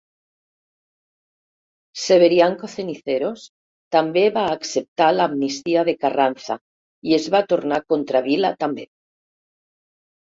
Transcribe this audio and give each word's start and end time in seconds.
Severianco 2.03 2.69
Ceniceros 2.75 3.43
també 3.97 4.23
va 4.39 4.45
acceptar 4.53 5.11
l'amnistia 5.19 5.85
de 5.91 5.95
Carranza 6.07 6.59
i 7.11 7.17
es 7.21 7.29
va 7.37 7.45
tornar 7.55 7.83
contra 7.95 8.27
Vila 8.31 8.55
també. 8.65 8.91